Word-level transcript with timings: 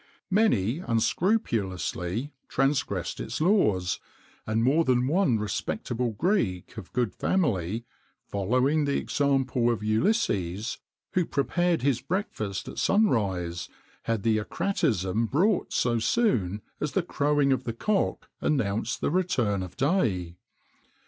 Many 0.31 0.79
unscrupulously 0.79 2.33
transgressed 2.47 3.19
its 3.19 3.39
laws, 3.39 3.99
and 4.47 4.63
more 4.63 4.83
than 4.83 5.05
one 5.05 5.37
respectable 5.37 6.09
Greek 6.13 6.75
of 6.75 6.91
good 6.91 7.13
family, 7.13 7.85
following 8.25 8.85
the 8.85 8.97
example 8.97 9.69
of 9.69 9.83
Ulysses, 9.83 10.79
who 11.11 11.23
prepared 11.23 11.83
his 11.83 12.01
breakfast 12.01 12.67
at 12.67 12.79
sun 12.79 13.09
rise,[XXIX 13.09 13.67
34] 13.67 13.75
had 14.05 14.23
the 14.23 14.37
acratism 14.39 15.27
brought 15.29 15.71
so 15.71 15.99
soon 15.99 16.63
as 16.79 16.93
the 16.93 17.03
crowing 17.03 17.53
of 17.53 17.65
the 17.65 17.73
cock 17.73 18.27
announced 18.41 19.01
the 19.01 19.11
return 19.11 19.61
of 19.61 19.77
day. 19.77 20.35